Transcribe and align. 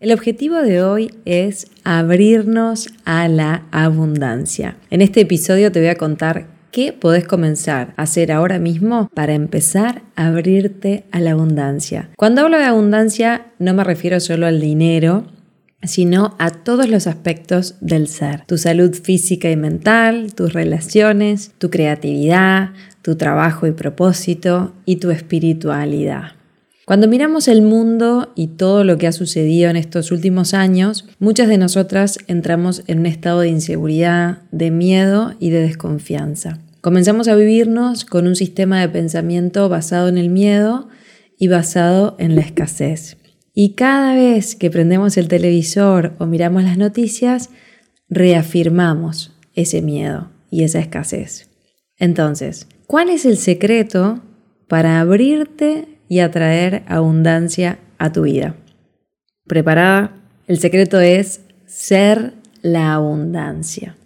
El 0.00 0.12
objetivo 0.12 0.56
de 0.62 0.82
hoy 0.82 1.10
es 1.26 1.66
abrirnos 1.84 2.88
a 3.04 3.28
la 3.28 3.66
abundancia. 3.70 4.78
En 4.88 5.02
este 5.02 5.20
episodio 5.20 5.70
te 5.72 5.80
voy 5.80 5.90
a 5.90 5.96
contar 5.96 6.46
qué 6.70 6.94
podés 6.94 7.28
comenzar 7.28 7.92
a 7.98 8.04
hacer 8.04 8.32
ahora 8.32 8.58
mismo 8.58 9.10
para 9.14 9.34
empezar 9.34 10.00
a 10.16 10.28
abrirte 10.28 11.04
a 11.12 11.20
la 11.20 11.32
abundancia. 11.32 12.08
Cuando 12.16 12.40
hablo 12.40 12.56
de 12.56 12.64
abundancia 12.64 13.48
no 13.58 13.74
me 13.74 13.84
refiero 13.84 14.20
solo 14.20 14.46
al 14.46 14.58
dinero, 14.58 15.26
sino 15.82 16.34
a 16.38 16.48
todos 16.48 16.88
los 16.88 17.06
aspectos 17.06 17.74
del 17.82 18.08
ser. 18.08 18.46
Tu 18.46 18.56
salud 18.56 18.94
física 18.94 19.50
y 19.50 19.56
mental, 19.56 20.32
tus 20.32 20.54
relaciones, 20.54 21.52
tu 21.58 21.68
creatividad, 21.68 22.70
tu 23.02 23.16
trabajo 23.16 23.66
y 23.66 23.72
propósito 23.72 24.72
y 24.86 24.96
tu 24.96 25.10
espiritualidad. 25.10 26.39
Cuando 26.90 27.06
miramos 27.06 27.46
el 27.46 27.62
mundo 27.62 28.32
y 28.34 28.48
todo 28.48 28.82
lo 28.82 28.98
que 28.98 29.06
ha 29.06 29.12
sucedido 29.12 29.70
en 29.70 29.76
estos 29.76 30.10
últimos 30.10 30.54
años, 30.54 31.04
muchas 31.20 31.46
de 31.46 31.56
nosotras 31.56 32.18
entramos 32.26 32.82
en 32.88 32.98
un 32.98 33.06
estado 33.06 33.38
de 33.38 33.48
inseguridad, 33.48 34.42
de 34.50 34.72
miedo 34.72 35.34
y 35.38 35.50
de 35.50 35.60
desconfianza. 35.60 36.58
Comenzamos 36.80 37.28
a 37.28 37.36
vivirnos 37.36 38.04
con 38.04 38.26
un 38.26 38.34
sistema 38.34 38.80
de 38.80 38.88
pensamiento 38.88 39.68
basado 39.68 40.08
en 40.08 40.18
el 40.18 40.30
miedo 40.30 40.88
y 41.38 41.46
basado 41.46 42.16
en 42.18 42.34
la 42.34 42.40
escasez. 42.40 43.18
Y 43.54 43.74
cada 43.74 44.16
vez 44.16 44.56
que 44.56 44.68
prendemos 44.68 45.16
el 45.16 45.28
televisor 45.28 46.16
o 46.18 46.26
miramos 46.26 46.64
las 46.64 46.76
noticias, 46.76 47.50
reafirmamos 48.08 49.30
ese 49.54 49.80
miedo 49.80 50.32
y 50.50 50.64
esa 50.64 50.80
escasez. 50.80 51.50
Entonces, 51.98 52.66
¿cuál 52.88 53.10
es 53.10 53.26
el 53.26 53.36
secreto 53.36 54.24
para 54.66 54.98
abrirte 54.98 55.89
y 56.10 56.18
atraer 56.18 56.82
abundancia 56.88 57.78
a 57.96 58.10
tu 58.10 58.22
vida. 58.22 58.56
¿Preparada? 59.46 60.16
El 60.48 60.58
secreto 60.58 60.98
es 60.98 61.42
ser 61.66 62.34
la 62.62 62.94
abundancia. 62.94 63.96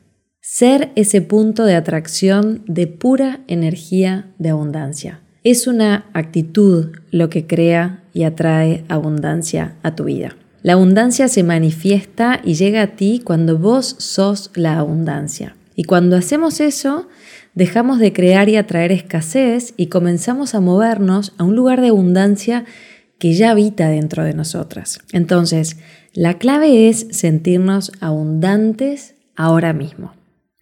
Ser 0.43 0.93
ese 0.97 1.23
punto 1.23 1.65
de 1.65 1.75
atracción 1.75 2.63
de 2.67 2.87
pura 2.87 3.41
energía 3.49 4.27
de 4.39 4.51
abundancia. 4.51 5.21
Es 5.45 5.67
una 5.67 6.05
actitud 6.13 6.93
lo 7.11 7.31
que 7.31 7.47
crea 7.47 8.05
y 8.13 8.25
atrae 8.25 8.85
abundancia 8.89 9.77
a 9.83 9.97
tu 9.97 10.05
vida. 10.05 10.37
La 10.63 10.75
abundancia 10.75 11.29
se 11.29 11.43
manifiesta 11.43 12.43
y 12.45 12.55
llega 12.55 12.83
a 12.83 12.97
ti 12.97 13.23
cuando 13.25 13.57
vos 13.57 13.97
sos 13.99 14.51
la 14.55 14.79
abundancia. 14.79 15.57
Y 15.75 15.85
cuando 15.85 16.17
hacemos 16.17 16.61
eso, 16.61 17.09
dejamos 17.55 17.99
de 17.99 18.13
crear 18.13 18.49
y 18.49 18.57
atraer 18.57 18.93
escasez 18.93 19.75
y 19.77 19.87
comenzamos 19.87 20.55
a 20.55 20.61
movernos 20.61 21.33
a 21.39 21.45
un 21.45 21.57
lugar 21.57 21.81
de 21.81 21.89
abundancia 21.89 22.65
que 23.19 23.35
ya 23.35 23.51
habita 23.51 23.89
dentro 23.89 24.25
de 24.25 24.35
nosotras. 24.35 24.99
Entonces, 25.13 25.79
la 26.13 26.39
clave 26.39 26.89
es 26.89 27.07
sentirnos 27.11 27.93
abundantes 28.01 29.15
ahora 29.37 29.73
mismo. 29.73 30.13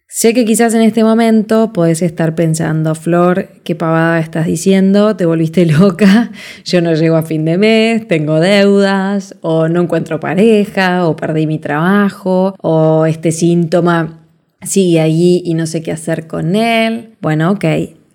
Sé 0.07 0.35
que 0.35 0.45
quizás 0.45 0.75
en 0.75 0.81
este 0.83 1.03
momento 1.03 1.73
puedes 1.73 2.03
estar 2.03 2.35
pensando, 2.35 2.93
Flor, 2.93 3.49
qué 3.63 3.73
pavada 3.73 4.19
estás 4.19 4.45
diciendo, 4.45 5.15
te 5.15 5.25
volviste 5.25 5.65
loca, 5.79 6.31
yo 6.63 6.81
no 6.81 6.93
llego 6.93 7.15
a 7.15 7.23
fin 7.23 7.45
de 7.45 7.57
mes, 7.57 8.07
tengo 8.07 8.39
deudas, 8.39 9.35
o 9.41 9.67
no 9.67 9.81
encuentro 9.81 10.19
pareja, 10.19 11.07
o 11.07 11.15
perdí 11.15 11.47
mi 11.47 11.57
trabajo, 11.57 12.53
o 12.61 13.07
este 13.07 13.31
síntoma 13.31 14.22
sigue 14.65 15.01
allí 15.01 15.41
y 15.45 15.53
no 15.53 15.65
sé 15.67 15.81
qué 15.81 15.91
hacer 15.91 16.27
con 16.27 16.55
él. 16.55 17.15
Bueno, 17.21 17.51
ok. 17.51 17.65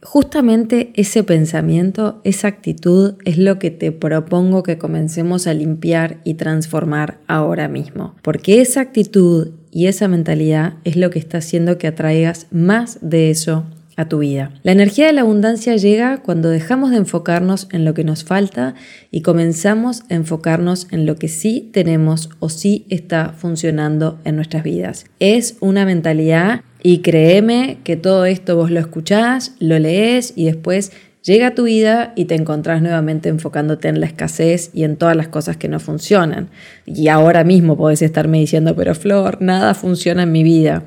Justamente 0.01 0.93
ese 0.95 1.25
pensamiento, 1.25 2.21
esa 2.23 2.49
actitud 2.49 3.15
es 3.25 3.37
lo 3.37 3.59
que 3.59 3.71
te 3.71 3.91
propongo 3.91 4.63
que 4.63 4.79
comencemos 4.79 5.47
a 5.47 5.55
limpiar 5.55 6.21
y 6.25 6.35
transformar 6.35 7.19
ahora 7.27 7.69
mismo. 7.69 8.15
Porque 8.23 8.61
esa 8.61 8.81
actitud 8.81 9.51
y 9.71 9.87
esa 9.87 10.09
mentalidad 10.09 10.75
es 10.85 10.97
lo 10.97 11.11
que 11.11 11.19
está 11.19 11.39
haciendo 11.39 11.79
que 11.79 11.89
atraigas 11.89 12.47
más 12.51 12.99
de 13.03 13.31
eso 13.31 13.65
tu 14.07 14.19
vida. 14.19 14.53
La 14.63 14.73
energía 14.73 15.07
de 15.07 15.13
la 15.13 15.23
abundancia 15.23 15.77
llega 15.77 16.19
cuando 16.19 16.51
dejamos 16.51 16.91
de 16.91 16.99
enfocarnos 16.99 17.69
en 17.73 17.85
lo 17.85 17.95
que 17.95 18.05
nos 18.05 18.25
falta 18.25 18.75
y 19.11 19.23
comenzamos 19.23 20.03
a 20.11 20.15
enfocarnos 20.15 20.87
en 20.91 21.07
lo 21.07 21.17
que 21.17 21.29
sí 21.29 21.71
tenemos 21.73 22.31
o 22.39 22.49
sí 22.49 22.87
está 22.91 23.33
funcionando 23.37 24.19
en 24.25 24.37
nuestras 24.37 24.63
vidas. 24.63 25.07
Es 25.19 25.57
una 25.61 25.85
mentalidad 25.85 26.63
y 26.83 26.99
créeme 26.99 27.79
que 27.83 27.97
todo 27.97 28.25
esto 28.25 28.57
vos 28.57 28.71
lo 28.71 28.79
escuchás, 28.79 29.55
lo 29.59 29.79
lees 29.79 30.33
y 30.37 30.45
después 30.45 30.93
llega 31.23 31.49
a 31.49 31.55
tu 31.55 31.65
vida 31.65 32.13
y 32.17 32.27
te 32.27 32.35
encontrás 32.35 32.81
nuevamente 32.81 33.29
enfocándote 33.29 33.89
en 33.89 34.01
la 34.01 34.07
escasez 34.07 34.71
y 34.73 34.85
en 34.85 34.97
todas 34.97 35.17
las 35.17 35.29
cosas 35.29 35.57
que 35.57 35.69
no 35.69 35.81
funcionan. 35.81 36.49
Y 36.87 37.09
ahora 37.09 37.45
mismo 37.45 37.77
podés 37.77 38.03
estarme 38.03 38.39
diciendo, 38.39 38.75
pero 38.77 38.95
Flor, 38.95 39.43
nada 39.43 39.75
funciona 39.75 40.23
en 40.23 40.33
mi 40.33 40.43
vida. 40.43 40.85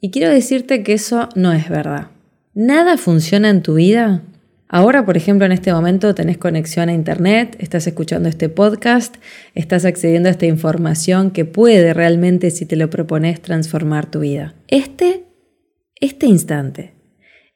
Y 0.00 0.10
quiero 0.10 0.30
decirte 0.30 0.82
que 0.82 0.92
eso 0.92 1.28
no 1.34 1.52
es 1.52 1.68
verdad. 1.68 2.13
¿Nada 2.56 2.96
funciona 2.98 3.50
en 3.50 3.62
tu 3.62 3.74
vida? 3.74 4.22
Ahora, 4.68 5.04
por 5.04 5.16
ejemplo, 5.16 5.44
en 5.44 5.50
este 5.50 5.72
momento 5.72 6.14
tenés 6.14 6.38
conexión 6.38 6.88
a 6.88 6.92
Internet, 6.92 7.56
estás 7.58 7.84
escuchando 7.88 8.28
este 8.28 8.48
podcast, 8.48 9.16
estás 9.56 9.84
accediendo 9.84 10.28
a 10.28 10.32
esta 10.32 10.46
información 10.46 11.32
que 11.32 11.44
puede 11.44 11.92
realmente, 11.92 12.52
si 12.52 12.64
te 12.64 12.76
lo 12.76 12.88
propones, 12.90 13.42
transformar 13.42 14.08
tu 14.08 14.20
vida. 14.20 14.54
Este, 14.68 15.24
este 16.00 16.26
instante, 16.26 16.94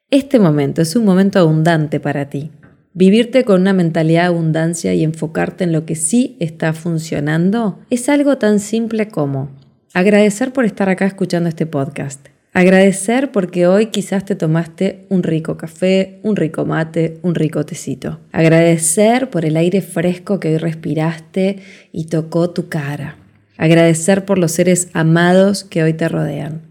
este 0.09 0.37
momento 0.37 0.81
es 0.81 0.93
un 0.97 1.05
momento 1.05 1.39
abundante 1.39 2.01
para 2.01 2.29
ti. 2.29 2.51
Vivirte 2.93 3.45
con 3.45 3.61
una 3.61 3.71
mentalidad 3.71 4.23
de 4.23 4.27
abundancia 4.27 4.93
y 4.93 5.05
enfocarte 5.05 5.63
en 5.63 5.71
lo 5.71 5.85
que 5.85 5.95
sí 5.95 6.35
está 6.41 6.73
funcionando 6.73 7.79
es 7.89 8.09
algo 8.09 8.37
tan 8.37 8.59
simple 8.59 9.07
como 9.07 9.49
agradecer 9.93 10.51
por 10.51 10.65
estar 10.65 10.89
acá 10.89 11.05
escuchando 11.05 11.47
este 11.47 11.65
podcast 11.65 12.27
Agradecer 12.53 13.31
porque 13.31 13.67
hoy 13.67 13.87
quizás 13.87 14.25
te 14.25 14.35
tomaste 14.35 15.05
un 15.09 15.21
rico 15.21 15.55
café, 15.55 16.19
un 16.23 16.35
rico 16.35 16.65
mate, 16.65 17.19
un 17.21 17.35
rico 17.35 17.63
tecito. 17.63 18.19
Agradecer 18.31 19.29
por 19.29 19.45
el 19.45 19.55
aire 19.55 19.81
fresco 19.81 20.39
que 20.39 20.49
hoy 20.49 20.57
respiraste 20.57 21.59
y 21.91 22.05
tocó 22.05 22.49
tu 22.49 22.67
cara. 22.67 23.17
Agradecer 23.57 24.25
por 24.25 24.39
los 24.39 24.51
seres 24.51 24.89
amados 24.93 25.63
que 25.63 25.83
hoy 25.83 25.93
te 25.93 26.09
rodean. 26.09 26.61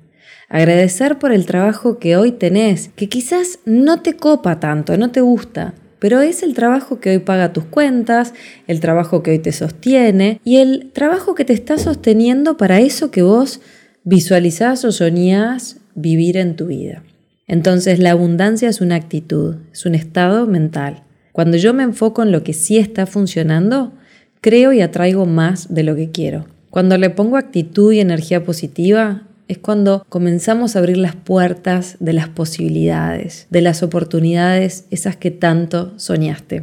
Agradecer 0.49 1.19
por 1.19 1.31
el 1.31 1.47
trabajo 1.47 1.99
que 1.99 2.17
hoy 2.17 2.33
tenés, 2.33 2.91
que 2.97 3.09
quizás 3.09 3.61
no 3.65 4.03
te 4.03 4.17
copa 4.17 4.59
tanto, 4.59 4.97
no 4.97 5.11
te 5.13 5.21
gusta, 5.21 5.75
pero 5.99 6.21
es 6.21 6.43
el 6.43 6.55
trabajo 6.55 7.01
que 7.01 7.11
hoy 7.11 7.19
paga 7.19 7.53
tus 7.53 7.65
cuentas, 7.65 8.33
el 8.67 8.81
trabajo 8.81 9.23
que 9.23 9.33
hoy 9.33 9.39
te 9.39 9.53
sostiene 9.53 10.41
y 10.45 10.57
el 10.57 10.91
trabajo 10.93 11.35
que 11.35 11.45
te 11.45 11.53
está 11.53 11.77
sosteniendo 11.77 12.57
para 12.57 12.81
eso 12.81 13.11
que 13.11 13.23
vos 13.23 13.61
visualizás 14.09 14.87
o 14.87 14.91
soñás 14.91 15.77
vivir 15.95 16.39
en 16.39 16.57
tu 16.57 16.69
vida. 16.69 17.03
Entonces 17.47 17.99
la 17.99 18.13
abundancia 18.13 18.71
es 18.71 18.81
una 18.81 18.95
actitud, 18.95 19.57
es 19.71 19.85
un 19.85 19.95
estado 19.95 20.47
mental. 20.47 21.03
Cuando 21.33 21.59
yo 21.59 21.75
me 21.75 21.83
enfoco 21.83 22.23
en 22.23 22.33
lo 22.33 22.43
que 22.43 22.55
sí 22.55 22.79
está 22.79 23.05
funcionando, 23.05 23.93
creo 24.41 24.73
y 24.73 24.81
atraigo 24.81 25.27
más 25.27 25.75
de 25.75 25.83
lo 25.83 25.95
que 25.95 26.11
quiero. 26.11 26.47
Cuando 26.71 26.97
le 26.97 27.11
pongo 27.11 27.37
actitud 27.37 27.93
y 27.93 28.01
energía 28.01 28.45
positiva, 28.45 29.25
es 29.47 29.59
cuando 29.59 30.07
comenzamos 30.09 30.75
a 30.75 30.79
abrir 30.79 30.97
las 30.97 31.15
puertas 31.15 31.99
de 32.01 32.15
las 32.15 32.31
posibilidades, 32.31 33.47
de 33.51 33.61
las 33.61 33.83
oportunidades, 33.83 34.87
esas 34.91 35.17
que 35.17 35.31
tanto 35.31 35.93
soñaste. 35.99 36.63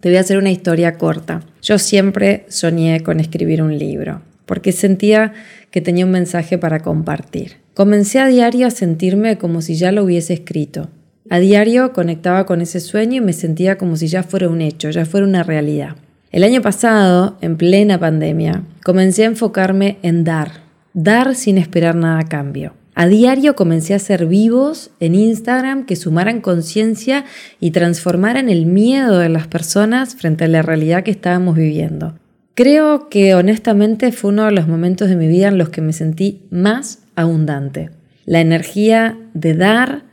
Te 0.00 0.10
voy 0.10 0.18
a 0.18 0.20
hacer 0.20 0.36
una 0.36 0.50
historia 0.50 0.98
corta. 0.98 1.46
Yo 1.62 1.78
siempre 1.78 2.44
soñé 2.50 3.00
con 3.00 3.20
escribir 3.20 3.62
un 3.62 3.78
libro 3.78 4.20
porque 4.46 4.72
sentía 4.72 5.32
que 5.70 5.80
tenía 5.80 6.04
un 6.04 6.12
mensaje 6.12 6.58
para 6.58 6.80
compartir. 6.80 7.56
Comencé 7.74 8.20
a 8.20 8.26
diario 8.26 8.66
a 8.66 8.70
sentirme 8.70 9.38
como 9.38 9.60
si 9.60 9.74
ya 9.74 9.92
lo 9.92 10.04
hubiese 10.04 10.34
escrito. 10.34 10.90
A 11.30 11.38
diario 11.38 11.92
conectaba 11.92 12.46
con 12.46 12.60
ese 12.60 12.80
sueño 12.80 13.16
y 13.16 13.24
me 13.24 13.32
sentía 13.32 13.78
como 13.78 13.96
si 13.96 14.08
ya 14.08 14.22
fuera 14.22 14.48
un 14.48 14.60
hecho, 14.60 14.90
ya 14.90 15.06
fuera 15.06 15.26
una 15.26 15.42
realidad. 15.42 15.96
El 16.30 16.44
año 16.44 16.62
pasado, 16.62 17.38
en 17.40 17.56
plena 17.56 17.98
pandemia, 17.98 18.62
comencé 18.84 19.22
a 19.22 19.28
enfocarme 19.28 19.98
en 20.02 20.24
dar, 20.24 20.62
dar 20.92 21.34
sin 21.34 21.58
esperar 21.58 21.94
nada 21.94 22.20
a 22.20 22.28
cambio. 22.28 22.74
A 22.96 23.06
diario 23.06 23.56
comencé 23.56 23.94
a 23.94 23.98
ser 23.98 24.26
vivos 24.26 24.90
en 25.00 25.16
Instagram 25.16 25.84
que 25.84 25.96
sumaran 25.96 26.40
conciencia 26.40 27.24
y 27.58 27.72
transformaran 27.72 28.48
el 28.48 28.66
miedo 28.66 29.18
de 29.18 29.28
las 29.28 29.48
personas 29.48 30.14
frente 30.14 30.44
a 30.44 30.48
la 30.48 30.62
realidad 30.62 31.02
que 31.02 31.10
estábamos 31.10 31.56
viviendo. 31.56 32.14
Creo 32.54 33.08
que 33.08 33.34
honestamente 33.34 34.12
fue 34.12 34.30
uno 34.30 34.44
de 34.44 34.52
los 34.52 34.68
momentos 34.68 35.08
de 35.08 35.16
mi 35.16 35.26
vida 35.26 35.48
en 35.48 35.58
los 35.58 35.70
que 35.70 35.80
me 35.80 35.92
sentí 35.92 36.46
más 36.50 37.00
abundante. 37.16 37.90
La 38.26 38.40
energía 38.40 39.18
de 39.34 39.54
dar, 39.54 40.04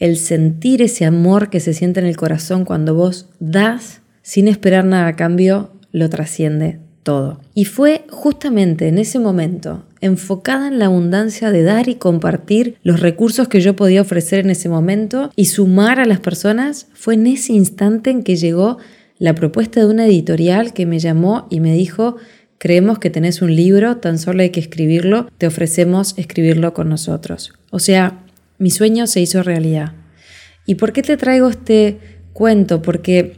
el 0.00 0.16
sentir 0.16 0.82
ese 0.82 1.04
amor 1.04 1.50
que 1.50 1.60
se 1.60 1.72
siente 1.72 2.00
en 2.00 2.06
el 2.06 2.16
corazón 2.16 2.64
cuando 2.64 2.94
vos 2.94 3.30
das 3.38 4.00
sin 4.22 4.48
esperar 4.48 4.84
nada 4.84 5.06
a 5.06 5.16
cambio, 5.16 5.70
lo 5.92 6.10
trasciende 6.10 6.80
todo. 7.04 7.40
Y 7.54 7.66
fue 7.66 8.06
justamente 8.10 8.88
en 8.88 8.98
ese 8.98 9.20
momento, 9.20 9.84
enfocada 10.00 10.66
en 10.66 10.80
la 10.80 10.86
abundancia 10.86 11.52
de 11.52 11.62
dar 11.62 11.88
y 11.88 11.94
compartir 11.94 12.76
los 12.82 12.98
recursos 12.98 13.46
que 13.46 13.60
yo 13.60 13.76
podía 13.76 14.00
ofrecer 14.00 14.40
en 14.40 14.50
ese 14.50 14.68
momento 14.68 15.30
y 15.36 15.44
sumar 15.44 16.00
a 16.00 16.06
las 16.06 16.18
personas, 16.18 16.88
fue 16.92 17.14
en 17.14 17.28
ese 17.28 17.52
instante 17.52 18.10
en 18.10 18.24
que 18.24 18.34
llegó 18.34 18.78
la 19.18 19.34
propuesta 19.34 19.80
de 19.80 19.86
una 19.86 20.06
editorial 20.06 20.72
que 20.72 20.86
me 20.86 20.98
llamó 20.98 21.46
y 21.50 21.60
me 21.60 21.72
dijo, 21.72 22.16
creemos 22.58 22.98
que 22.98 23.10
tenés 23.10 23.42
un 23.42 23.54
libro, 23.54 23.98
tan 23.98 24.18
solo 24.18 24.42
hay 24.42 24.50
que 24.50 24.60
escribirlo, 24.60 25.28
te 25.38 25.46
ofrecemos 25.46 26.14
escribirlo 26.16 26.74
con 26.74 26.88
nosotros. 26.88 27.52
O 27.70 27.78
sea, 27.78 28.24
mi 28.58 28.70
sueño 28.70 29.06
se 29.06 29.20
hizo 29.20 29.42
realidad. 29.42 29.92
¿Y 30.66 30.76
por 30.76 30.92
qué 30.92 31.02
te 31.02 31.16
traigo 31.16 31.48
este 31.48 31.98
cuento? 32.32 32.82
Porque 32.82 33.36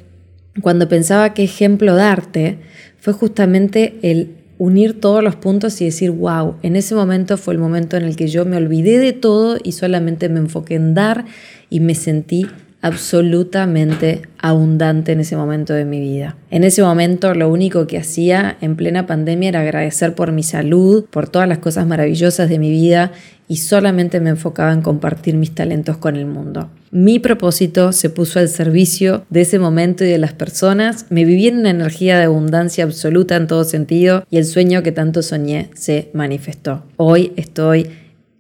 cuando 0.62 0.88
pensaba 0.88 1.34
qué 1.34 1.43
ejemplo 1.43 1.94
darte, 1.94 2.58
fue 2.99 3.12
justamente 3.12 3.99
el 4.02 4.37
unir 4.58 5.00
todos 5.00 5.23
los 5.23 5.37
puntos 5.37 5.81
y 5.81 5.87
decir, 5.87 6.11
wow, 6.11 6.56
en 6.62 6.76
ese 6.76 6.94
momento 6.94 7.37
fue 7.37 7.55
el 7.55 7.61
momento 7.61 7.96
en 7.96 8.05
el 8.05 8.17
que 8.17 8.28
yo 8.28 8.44
me 8.44 8.56
olvidé 8.56 8.99
de 8.99 9.12
todo 9.12 9.58
y 9.62 9.73
solamente 9.73 10.28
me 10.28 10.38
enfoqué 10.38 10.76
en 10.76 10.94
dar 10.94 11.26
y 11.69 11.81
me 11.81 11.94
sentí 11.94 12.46
absolutamente 12.82 14.23
abundante 14.38 15.12
en 15.12 15.20
ese 15.20 15.37
momento 15.37 15.73
de 15.73 15.84
mi 15.84 16.00
vida. 16.00 16.37
En 16.50 16.62
ese 16.62 16.82
momento 16.82 17.34
lo 17.34 17.49
único 17.49 17.87
que 17.87 17.99
hacía 17.99 18.56
en 18.61 18.76
plena 18.76 19.06
pandemia 19.06 19.49
era 19.49 19.61
agradecer 19.61 20.14
por 20.14 20.32
mi 20.32 20.43
salud, 20.43 21.05
por 21.11 21.28
todas 21.28 21.49
las 21.49 21.58
cosas 21.58 21.87
maravillosas 21.87 22.49
de 22.49 22.58
mi 22.58 22.70
vida 22.70 23.12
y 23.49 23.58
solamente 23.58 24.20
me 24.20 24.31
enfocaba 24.31 24.73
en 24.73 24.82
compartir 24.82 25.37
mis 25.37 25.55
talentos 25.55 25.96
con 25.96 26.17
el 26.17 26.26
mundo. 26.26 26.70
Mi 26.90 27.19
propósito 27.19 27.93
se 27.93 28.11
puso 28.11 28.38
al 28.38 28.49
servicio 28.49 29.25
de 29.31 29.43
ese 29.43 29.58
momento 29.58 30.05
y 30.05 30.08
de 30.08 30.19
las 30.19 30.32
personas. 30.32 31.06
Me 31.11 31.25
viví 31.25 31.49
en 31.49 31.58
una 31.58 31.70
energía 31.70 32.19
de 32.19 32.25
abundancia 32.25 32.84
absoluta 32.84 33.37
en 33.37 33.46
todo 33.46 33.64
sentido 33.64 34.25
y 34.31 34.38
el 34.38 34.44
sueño 34.44 34.82
que 34.82 34.93
tanto 34.93 35.23
soñé 35.23 35.70
se 35.75 36.11
manifestó. 36.12 36.84
Hoy 36.96 37.32
estoy 37.37 37.90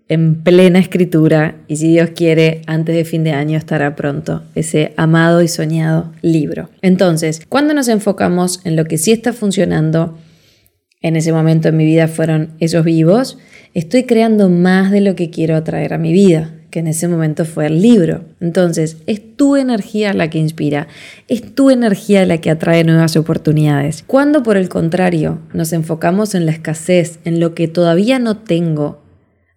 en 0.08 0.42
plena 0.42 0.78
escritura 0.78 1.56
y 1.66 1.76
si 1.76 1.88
Dios 1.88 2.10
quiere, 2.14 2.62
antes 2.66 2.94
de 2.94 3.04
fin 3.04 3.24
de 3.24 3.32
año 3.32 3.58
estará 3.58 3.96
pronto 3.96 4.42
ese 4.54 4.92
amado 4.96 5.42
y 5.42 5.48
soñado 5.48 6.12
libro. 6.22 6.70
Entonces, 6.82 7.42
cuando 7.48 7.74
nos 7.74 7.88
enfocamos 7.88 8.60
en 8.64 8.76
lo 8.76 8.84
que 8.84 8.98
sí 8.98 9.12
está 9.12 9.32
funcionando, 9.32 10.16
en 11.02 11.16
ese 11.16 11.32
momento 11.32 11.68
en 11.68 11.76
mi 11.76 11.84
vida 11.84 12.08
fueron 12.08 12.50
esos 12.60 12.84
vivos, 12.84 13.38
estoy 13.74 14.04
creando 14.04 14.48
más 14.48 14.90
de 14.90 15.00
lo 15.00 15.14
que 15.16 15.30
quiero 15.30 15.56
atraer 15.56 15.92
a 15.92 15.98
mi 15.98 16.12
vida, 16.12 16.52
que 16.70 16.80
en 16.80 16.86
ese 16.86 17.08
momento 17.08 17.44
fue 17.44 17.66
el 17.66 17.82
libro. 17.82 18.24
Entonces, 18.40 18.98
es 19.06 19.36
tu 19.36 19.56
energía 19.56 20.12
la 20.12 20.30
que 20.30 20.38
inspira, 20.38 20.88
es 21.26 21.54
tu 21.54 21.70
energía 21.70 22.24
la 22.26 22.38
que 22.38 22.50
atrae 22.50 22.84
nuevas 22.84 23.16
oportunidades. 23.16 24.04
Cuando 24.06 24.42
por 24.42 24.56
el 24.56 24.68
contrario 24.68 25.40
nos 25.52 25.72
enfocamos 25.72 26.34
en 26.34 26.46
la 26.46 26.52
escasez, 26.52 27.18
en 27.24 27.40
lo 27.40 27.54
que 27.54 27.66
todavía 27.68 28.18
no 28.18 28.38
tengo, 28.38 29.05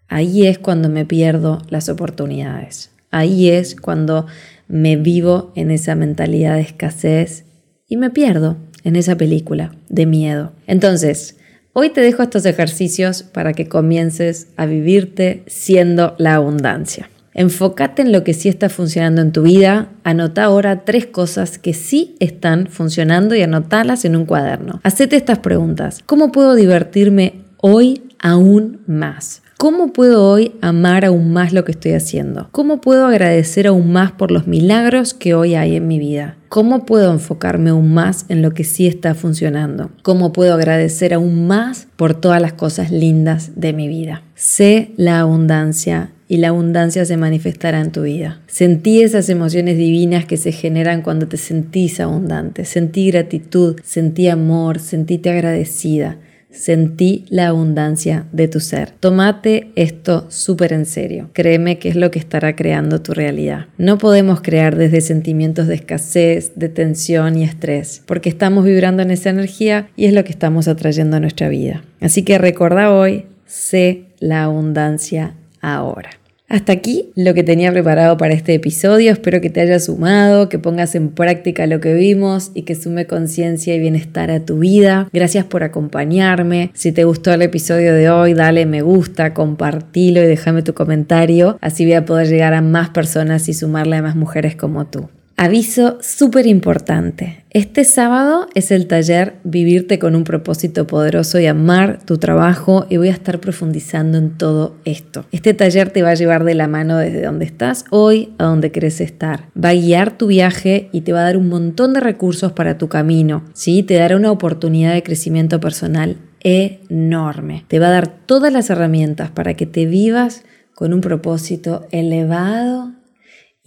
ahí 0.09 0.45
es 0.45 0.59
cuando 0.59 0.89
me 0.89 1.05
pierdo 1.05 1.61
las 1.69 1.87
oportunidades. 1.87 2.91
Ahí 3.11 3.49
es 3.49 3.75
cuando 3.75 4.27
me 4.67 4.97
vivo 4.97 5.51
en 5.55 5.71
esa 5.71 5.95
mentalidad 5.95 6.55
de 6.55 6.61
escasez 6.61 7.45
y 7.87 7.97
me 7.97 8.09
pierdo 8.09 8.57
en 8.83 8.95
esa 8.95 9.15
película 9.15 9.73
de 9.89 10.05
miedo. 10.05 10.51
Entonces, 10.67 11.37
hoy 11.73 11.89
te 11.89 12.01
dejo 12.01 12.23
estos 12.23 12.45
ejercicios 12.45 13.23
para 13.23 13.53
que 13.53 13.67
comiences 13.67 14.47
a 14.57 14.65
vivirte 14.65 15.43
siendo 15.47 16.15
la 16.17 16.35
abundancia. 16.35 17.09
Enfócate 17.33 18.01
en 18.01 18.11
lo 18.11 18.23
que 18.23 18.33
sí 18.33 18.49
está 18.49 18.69
funcionando 18.69 19.21
en 19.21 19.31
tu 19.31 19.43
vida. 19.43 19.89
Anota 20.03 20.43
ahora 20.43 20.83
tres 20.83 21.05
cosas 21.05 21.57
que 21.57 21.73
sí 21.73 22.15
están 22.19 22.67
funcionando 22.67 23.35
y 23.35 23.41
anotalas 23.41 24.03
en 24.05 24.15
un 24.15 24.25
cuaderno. 24.25 24.81
Hacete 24.83 25.15
estas 25.15 25.39
preguntas. 25.39 26.03
¿Cómo 26.05 26.31
puedo 26.31 26.55
divertirme 26.55 27.35
hoy 27.57 28.03
aún 28.19 28.81
más? 28.87 29.41
¿Cómo 29.61 29.91
puedo 29.91 30.25
hoy 30.25 30.53
amar 30.61 31.03
aún 31.03 31.33
más 31.33 31.51
lo 31.51 31.65
que 31.65 31.73
estoy 31.73 31.91
haciendo? 31.91 32.47
¿Cómo 32.53 32.79
puedo 32.79 33.05
agradecer 33.05 33.67
aún 33.67 33.91
más 33.91 34.13
por 34.13 34.31
los 34.31 34.47
milagros 34.47 35.13
que 35.13 35.33
hoy 35.33 35.55
hay 35.55 35.75
en 35.75 35.85
mi 35.85 35.99
vida? 35.99 36.37
¿Cómo 36.47 36.85
puedo 36.85 37.11
enfocarme 37.11 37.71
aún 37.71 37.93
más 37.93 38.25
en 38.29 38.41
lo 38.41 38.53
que 38.53 38.63
sí 38.63 38.87
está 38.87 39.15
funcionando? 39.15 39.91
¿Cómo 40.01 40.31
puedo 40.31 40.53
agradecer 40.53 41.13
aún 41.13 41.45
más 41.45 41.89
por 41.97 42.15
todas 42.15 42.41
las 42.41 42.53
cosas 42.53 42.89
lindas 42.89 43.51
de 43.57 43.73
mi 43.73 43.89
vida? 43.89 44.23
Sé 44.33 44.91
la 44.95 45.19
abundancia 45.19 46.13
y 46.29 46.37
la 46.37 46.47
abundancia 46.47 47.03
se 47.03 47.17
manifestará 47.17 47.81
en 47.81 47.91
tu 47.91 48.03
vida. 48.03 48.39
Sentí 48.47 49.01
esas 49.01 49.27
emociones 49.27 49.77
divinas 49.77 50.23
que 50.23 50.37
se 50.37 50.53
generan 50.53 51.01
cuando 51.01 51.27
te 51.27 51.35
sentís 51.35 51.99
abundante. 51.99 52.63
Sentí 52.63 53.11
gratitud, 53.11 53.77
sentí 53.83 54.29
amor, 54.29 54.79
sentíte 54.79 55.29
agradecida 55.31 56.17
sentí 56.51 57.25
la 57.29 57.47
abundancia 57.47 58.25
de 58.31 58.47
tu 58.47 58.59
ser. 58.59 58.91
Tómate 58.99 59.71
esto 59.75 60.25
súper 60.29 60.73
en 60.73 60.85
serio. 60.85 61.29
Créeme 61.33 61.79
que 61.79 61.89
es 61.89 61.95
lo 61.95 62.11
que 62.11 62.19
estará 62.19 62.55
creando 62.55 63.01
tu 63.01 63.13
realidad. 63.13 63.67
No 63.77 63.97
podemos 63.97 64.41
crear 64.41 64.75
desde 64.75 65.01
sentimientos 65.01 65.67
de 65.67 65.75
escasez, 65.75 66.53
de 66.55 66.69
tensión 66.69 67.37
y 67.37 67.43
estrés, 67.43 68.01
porque 68.05 68.29
estamos 68.29 68.65
vibrando 68.65 69.03
en 69.03 69.11
esa 69.11 69.29
energía 69.29 69.89
y 69.95 70.05
es 70.05 70.13
lo 70.13 70.23
que 70.23 70.31
estamos 70.31 70.67
atrayendo 70.67 71.17
a 71.17 71.19
nuestra 71.19 71.49
vida. 71.49 71.83
Así 72.01 72.23
que 72.23 72.37
recuerda 72.37 72.91
hoy, 72.91 73.25
sé 73.45 74.05
la 74.19 74.43
abundancia 74.43 75.35
ahora. 75.61 76.11
Hasta 76.49 76.73
aquí 76.73 77.11
lo 77.15 77.35
que 77.35 77.43
tenía 77.43 77.71
preparado 77.71 78.17
para 78.17 78.33
este 78.33 78.55
episodio. 78.55 79.11
Espero 79.11 79.39
que 79.39 79.51
te 79.51 79.61
haya 79.61 79.79
sumado, 79.79 80.49
que 80.49 80.57
pongas 80.57 80.95
en 80.95 81.09
práctica 81.09 81.67
lo 81.67 81.79
que 81.79 81.93
vimos 81.93 82.49
y 82.55 82.63
que 82.63 82.73
sume 82.73 83.05
conciencia 83.05 83.75
y 83.75 83.79
bienestar 83.79 84.31
a 84.31 84.39
tu 84.39 84.57
vida. 84.57 85.07
Gracias 85.13 85.45
por 85.45 85.63
acompañarme. 85.63 86.71
Si 86.73 86.91
te 86.91 87.03
gustó 87.03 87.31
el 87.31 87.43
episodio 87.43 87.93
de 87.93 88.09
hoy, 88.09 88.33
dale 88.33 88.65
me 88.65 88.81
gusta, 88.81 89.35
compartilo 89.35 90.23
y 90.23 90.25
déjame 90.25 90.63
tu 90.63 90.73
comentario. 90.73 91.59
Así 91.61 91.85
voy 91.85 91.93
a 91.93 92.05
poder 92.05 92.27
llegar 92.27 92.55
a 92.55 92.61
más 92.61 92.89
personas 92.89 93.47
y 93.47 93.53
sumarle 93.53 93.97
a 93.97 94.01
más 94.01 94.15
mujeres 94.15 94.55
como 94.55 94.87
tú. 94.87 95.07
Aviso 95.41 95.99
súper 96.01 96.47
importante. 96.47 97.45
Este 97.51 97.85
sábado 97.85 98.47
es 98.55 98.71
el 98.71 98.87
taller 98.87 99.35
Vivirte 99.45 99.97
con 99.97 100.17
un 100.17 100.25
propósito 100.25 100.85
poderoso 100.85 101.39
y 101.39 101.45
amar 101.45 102.03
tu 102.03 102.17
trabajo 102.17 102.85
y 102.89 102.97
voy 102.97 103.07
a 103.07 103.13
estar 103.13 103.39
profundizando 103.39 104.17
en 104.17 104.37
todo 104.37 104.75
esto. 104.83 105.27
Este 105.31 105.53
taller 105.53 105.91
te 105.91 106.01
va 106.01 106.09
a 106.09 106.15
llevar 106.15 106.43
de 106.43 106.55
la 106.55 106.67
mano 106.67 106.97
desde 106.97 107.21
donde 107.21 107.45
estás 107.45 107.85
hoy 107.89 108.33
a 108.37 108.43
donde 108.43 108.73
querés 108.73 108.99
estar. 108.99 109.45
Va 109.55 109.69
a 109.69 109.75
guiar 109.75 110.17
tu 110.17 110.27
viaje 110.27 110.89
y 110.91 111.01
te 111.01 111.13
va 111.13 111.21
a 111.21 111.23
dar 111.23 111.37
un 111.37 111.47
montón 111.47 111.93
de 111.93 112.01
recursos 112.01 112.51
para 112.51 112.77
tu 112.77 112.89
camino. 112.89 113.45
¿sí? 113.53 113.81
Te 113.81 113.93
dará 113.93 114.17
una 114.17 114.33
oportunidad 114.33 114.93
de 114.93 115.03
crecimiento 115.03 115.61
personal 115.61 116.17
enorme. 116.41 117.63
Te 117.69 117.79
va 117.79 117.87
a 117.87 117.91
dar 117.91 118.09
todas 118.09 118.51
las 118.51 118.69
herramientas 118.69 119.31
para 119.31 119.53
que 119.53 119.65
te 119.65 119.85
vivas 119.85 120.43
con 120.75 120.93
un 120.93 120.99
propósito 120.99 121.87
elevado 121.91 122.98